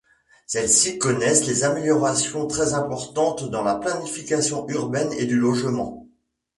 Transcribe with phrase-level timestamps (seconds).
[0.47, 6.07] Celles-ci connaissent des améliorations très importantes dans la planification urbaine et du logement.